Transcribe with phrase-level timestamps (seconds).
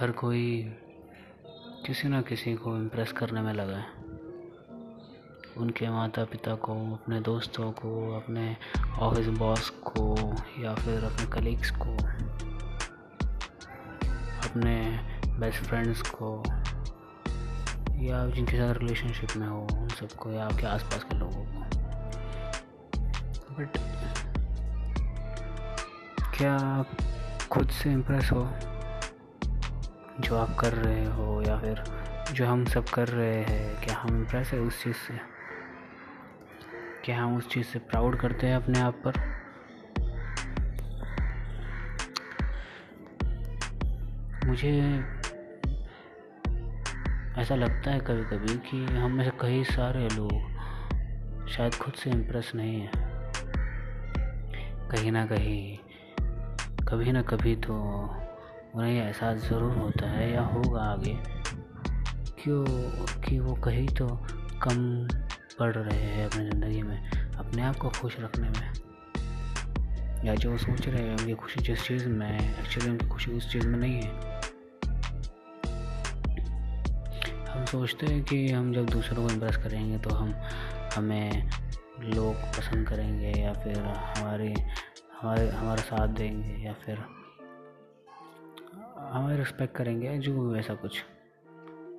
[0.00, 0.76] हर कोई
[1.86, 3.86] किसी ना किसी को इम्प्रेस करने में लगा है।
[5.56, 8.56] उनके माता पिता को, अपने दोस्तों को, अपने
[8.98, 11.92] ऑफ़िस बॉस को, या फिर अपने कलीग्स को,
[14.48, 15.00] अपने
[15.40, 16.42] बेस्ट फ्रेंड्स को,
[18.04, 21.60] या जिनके साथ रिलेशनशिप में हो, उन सबको, या आपके आसपास के लोगों को।
[23.54, 23.78] बट
[26.36, 26.88] क्या आप
[27.50, 28.50] खुद से इम्प्रेस हो?
[30.20, 31.82] जो आप कर रहे हो या फिर
[32.32, 35.14] जो हम सब कर रहे हैं, क्या हम इम्प्रेस है उस चीज़ से,
[37.04, 39.12] क्या हम उस चीज़ से प्राउड करते हैं अपने आप पर?
[44.46, 44.70] मुझे
[47.38, 52.10] ऐसा लगता है कभी कभी कि हम में से कई सारे लोग शायद खुद से
[52.10, 52.90] इम्प्रेस नहीं हैं।
[54.90, 55.78] कहीं ना कहीं,
[56.88, 57.74] कभी ना कभी तो
[58.78, 61.18] उन्हें एहसास ज़रूर होता है, या होगा आगे।
[62.42, 62.64] क्यों?
[63.20, 64.06] कि वो कहीं तो
[64.62, 65.08] कम
[65.58, 68.72] पड़ रहे हैं अपनी ज़िंदगी में, अपने आप को खुश रखने में।
[70.24, 73.66] या जो सोच रहे हैं, उनकी खुशी जिस चीज़ में एक्चुअली उनकी खुशी उस चीज़
[73.68, 74.40] में नहीं है।
[77.50, 80.34] हम सोचते हैं कि हम जब दूसरों को इम्प्रेस करेंगे तो हम,
[80.96, 81.50] हमें
[82.00, 84.54] लोग पसंद करेंगे, या फिर हमारे
[85.22, 87.17] हमारे, हमारा साथ देंगे, या फिर
[89.08, 91.04] हमें रिस्पेक्ट करेंगे, जो वैसा कुछ।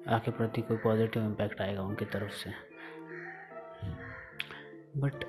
[0.10, 2.52] आपके प्रति कोई पॉजिटिव इम्पैक्ट आएगा उनकी तरफ़ से।
[4.98, 5.26] बट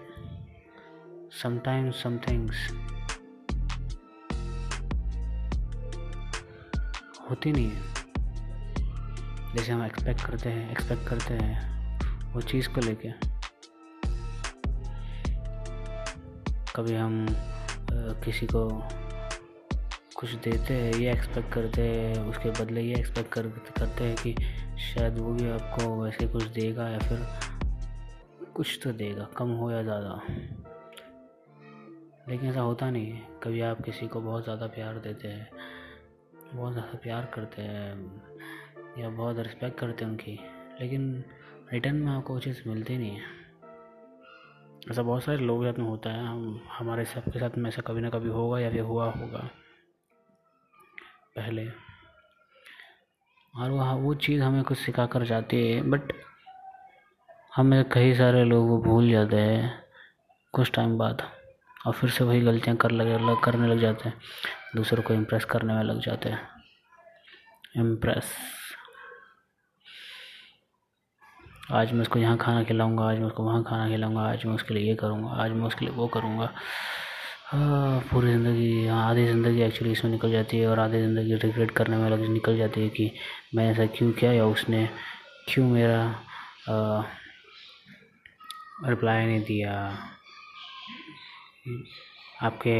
[1.32, 2.70] समटाइम्स सम थिंग्स
[7.30, 7.82] होती नहीं है।
[9.54, 13.12] जैसे हम एक्सपेक्ट करते हैं एक्सपेक्ट करते हैं वो चीज़ को लेके।
[16.76, 17.26] कभी हम
[18.24, 18.68] किसी को
[20.20, 23.46] कुछ देते हैं, ये एक्सपेक्ट करते हैं, उसके बदले ये एक्सपेक्ट कर,
[23.78, 24.34] करते हैं कि
[24.78, 27.18] शायद वो भी आपको वैसे कुछ देगा या फिर
[28.56, 30.20] कुछ तो देगा, कम हो या ज़्यादा।
[32.28, 35.48] लेकिन ऐसा होता नहीं कभी आप किसी को बहुत ज़्यादा प्यार देते हैं,
[36.54, 38.20] बहुत ज़्यादा प्यार करते हैं,
[38.98, 40.38] या बहुत रिस्पेक्ट करते हैं उनकी,
[40.80, 41.24] लेकिन
[41.72, 43.24] रिटर्न में आपको वो चीज़ मिलती नहीं है।
[44.90, 48.00] ऐसा बहुत सारे लोग साथ में होता है, हम, हमारे सबके साथ में ऐसा कभी
[48.00, 49.50] ना कभी होगा या फिर हुआ होगा।
[51.36, 51.66] पहले।
[53.54, 56.12] और वह वो चीज़ हमें कुछ सिखा कर जाती है बट
[57.52, 59.72] हमें कई सारे लोग वो भूल जाते हैं
[60.54, 61.22] कुछ टाइम बाद
[61.86, 64.18] और फिर से वही गलतियाँ कर लगे लग करने लग जाते हैं।
[64.76, 66.48] दूसरों को इम्प्रेस करने में लग जाते हैं।
[67.76, 68.32] इम्प्रेस
[71.72, 74.74] आज मैं उसको यहाँ खाना खिलाऊँगा, आज मैं उसको वहाँ खाना खिलाऊँगा, आज मैं उसके
[74.74, 76.52] लिए ये करूँगा, आज मैं उसके लिए वो करूँगा।
[77.50, 81.96] पूरी ज़िंदगी हाँ आधी ज़िंदगी एक्चुअली इसमें निकल जाती है और आधी ज़िंदगी रिग्रेट करने
[81.96, 83.10] में लग निकल जाती है कि
[83.54, 84.88] मैंने ऐसा क्यों किया या उसने
[85.48, 86.02] क्यों मेरा
[88.88, 89.72] रिप्लाई नहीं दिया।
[92.42, 92.76] आपके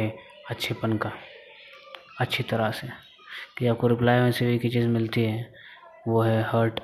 [0.51, 1.13] अच्छेपन का,
[2.21, 2.89] अच्छी तरह से
[3.59, 5.53] कि आपको रिप्लाई में से एक ही चीज़ मिलती है,
[6.09, 6.81] वो है हर्ट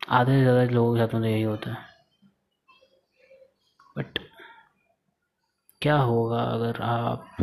[0.00, 1.88] आधे से ज़्यादा लोगों के साथ में तो यही होता है।
[3.98, 4.18] बट
[5.82, 7.36] क्या होगा अगर आप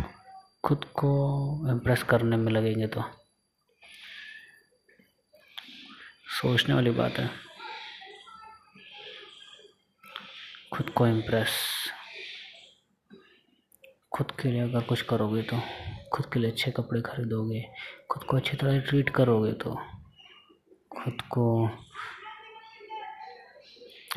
[0.64, 1.08] खुद को
[1.70, 3.02] इम्प्रेस करने में लगेंगे तो?
[6.42, 7.30] सोचने वाली बात है।
[10.72, 11.50] खुद को इम्प्रेस
[14.12, 15.60] खुद के लिए अगर कुछ करोगे तो?
[16.12, 17.68] खुद के लिए अच्छे कपड़े खरीदोगे?
[18.10, 19.74] खुद को अच्छी तरह ट्रीट करोगे तो?
[21.04, 21.70] खुद को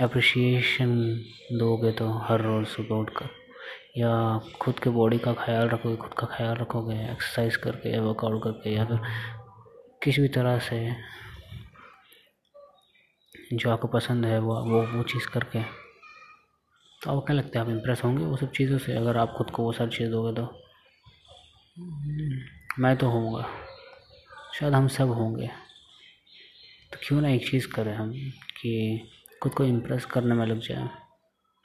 [0.02, 1.16] अप्रिसिएशन
[1.52, 2.18] दोगे तो?
[2.18, 3.41] हर रोज़ सुबह उठ कर।
[3.98, 8.44] या खुद के बॉडी का ख्याल रखोगे, खुद का ख्याल रखोगे एक्सरसाइज करके या वर्कआउट
[8.44, 9.00] करके या फिर
[10.04, 10.96] किसी भी तरह से
[13.54, 15.64] जो आपको पसंद है वो वो वो चीज़ करके।
[17.02, 18.94] तो आपको क्या लगता है, आप इम्प्रेस होंगे वो सब चीज़ों से?
[18.94, 20.62] अगर आप खुद को वो सारी चीज़ दोगे तो?
[22.80, 23.46] मैं तो होऊँगा।
[24.56, 25.48] शायद हम सब होंगे।
[26.92, 28.14] तो क्यों ना एक चीज़ करें हम
[28.62, 29.02] कि
[29.44, 30.90] खुद को इम्प्रेस करने में लग जाए,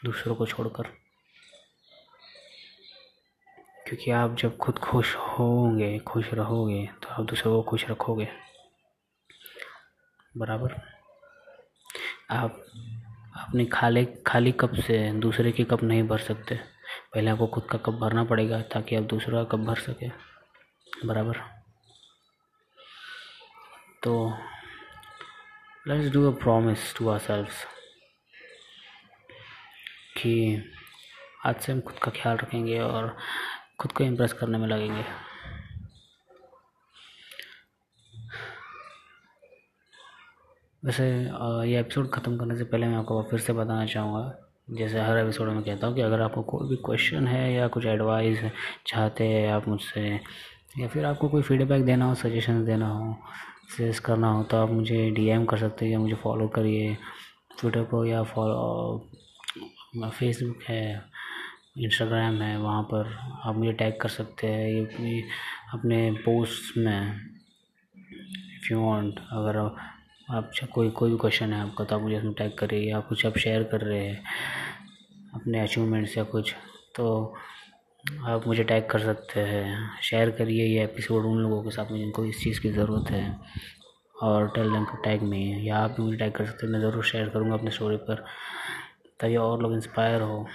[0.05, 1.06] दूसरों को छोड़कर।
[3.87, 8.29] क्योंकि आप जब खुद खुश होंगे, खुश रहोगे तो आप दूसरों को खुश रखोगे।
[10.37, 10.75] बराबर?
[12.31, 12.65] आप
[13.37, 16.55] अपने खाली खाली कप से दूसरे के कप नहीं भर सकते।
[17.15, 20.09] पहले आपको खुद का कप भरना पड़ेगा ताकि आप दूसरा कप भर सके।
[21.07, 21.37] बराबर?
[24.03, 24.39] तो
[25.89, 27.65] let's do a promise to our self
[30.17, 30.63] कि
[31.47, 33.17] आज से हम खुद का ख्याल रखेंगे और
[33.79, 35.05] खुद को इम्प्रेस करने में लगेंगे।
[40.83, 41.07] वैसे
[41.71, 44.39] ये एपिसोड ख़त्म करने से पहले मैं आपको फिर से बताना चाहूँगा,
[44.71, 47.87] जैसे हर एपिसोड में कहता हूँ कि अगर आपको कोई भी क्वेश्चन है या कुछ
[47.87, 48.39] एडवाइस
[48.87, 50.21] चाहते हैं आप मुझसे,
[50.79, 53.15] या फिर आपको कोई फीडबैक देना हो सजेशन देना हो
[53.69, 56.95] सजेस्ट करना हो तो आप मुझे डीएम कर सकते हैं या मुझे फॉलो करिए।
[57.61, 59.11] ट्विटर को या फॉलो
[60.11, 61.03] फेसबुक है।
[61.77, 65.23] इंस्टाग्राम है, वहाँ पर आप मुझे टैग कर सकते हैं। ये अपनी,
[65.75, 67.13] अपने पोस्ट में
[68.57, 72.33] इफ़ यू वांट अगर आप कोई कोई भी क्वेश्चन है आपका तो आप मुझे उसमें
[72.35, 74.23] टैग करिए या कुछ आप शेयर कर रहे हैं,
[75.35, 76.55] अपने अचीवमेंट्स या कुछ
[76.97, 77.35] तो
[78.25, 81.99] आप मुझे टैग कर सकते हैं। शेयर करिए ये एपिसोड उन लोगों के साथ में
[81.99, 83.39] जिनको इस चीज़ की ज़रूरत है,
[84.17, 86.81] और tell them to tag me या आप भी मुझे टैग कर सकते हैं। मैं
[86.81, 88.25] ज़रूर शेयर करूँगा अपने स्टोरी पर,
[89.21, 90.47] ताकि और लोग इंस्पायर हो।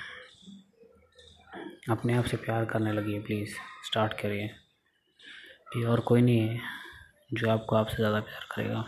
[1.84, 3.54] अपने आप से प्यार करने लगिए प्लीज़
[3.86, 4.44] स्टार्ट करिए।
[5.78, 6.60] ये और कोई नहीं है
[7.34, 8.82] जो आपको आपसे ज़्यादा प्यार करेगा।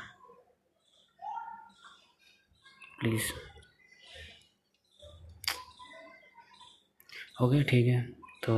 [2.99, 3.31] प्लीज़
[7.41, 8.01] ओके ठीक है।
[8.43, 8.55] तो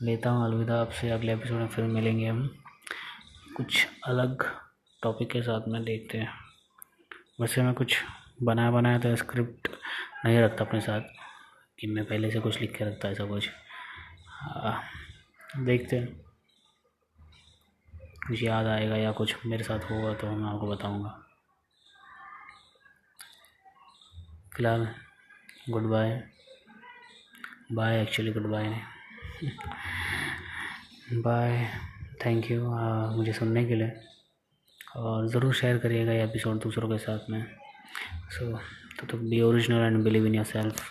[0.00, 2.46] लेता हूँ, अलविदा आपसे। अगले एपिसोड में फिर मिलेंगे हम।
[3.56, 4.42] कुछ अलग
[5.02, 6.32] टॉपिक के साथ में देखते हैं।
[7.40, 7.96] वैसे मैं कुछ
[8.42, 9.68] बनाया बनाया तो स्क्रिप्ट
[10.24, 11.14] नहीं रखता अपने साथ।
[11.78, 13.48] कि मैं पहले से कुछ लिख के रखता ऐसा कुछ।
[14.42, 14.72] आ,
[15.58, 16.06] देखते हैं।
[18.28, 21.10] कुछ याद आएगा या कुछ मेरे साथ होगा तो मैं आपको बताऊँगा।
[24.56, 24.88] फ़िलहाल
[25.70, 26.22] good bye
[27.72, 28.80] bye actually good bye
[31.14, 31.68] bye
[32.24, 32.60] thank you
[33.16, 33.92] मुझे सुनने के लिए।
[34.96, 37.44] और ज़रूर शेयर करिएगा ये एपिसोड दूसरों के साथ में।
[38.30, 38.52] सो
[39.06, 40.90] तो be original and believe in yourself